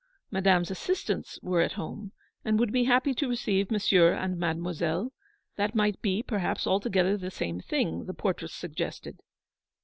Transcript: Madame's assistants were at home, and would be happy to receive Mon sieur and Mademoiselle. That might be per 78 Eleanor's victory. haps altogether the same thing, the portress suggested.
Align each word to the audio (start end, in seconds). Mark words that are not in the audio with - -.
Madame's 0.31 0.71
assistants 0.71 1.37
were 1.43 1.61
at 1.61 1.73
home, 1.73 2.11
and 2.43 2.59
would 2.59 2.71
be 2.71 2.85
happy 2.85 3.13
to 3.13 3.29
receive 3.29 3.69
Mon 3.69 3.79
sieur 3.79 4.13
and 4.13 4.35
Mademoiselle. 4.39 5.13
That 5.57 5.75
might 5.75 6.01
be 6.01 6.23
per 6.23 6.37
78 6.39 6.39
Eleanor's 6.39 6.41
victory. 6.41 6.47
haps 6.49 6.67
altogether 6.73 7.17
the 7.17 7.29
same 7.31 7.59
thing, 7.59 8.05
the 8.07 8.13
portress 8.15 8.51
suggested. 8.51 9.19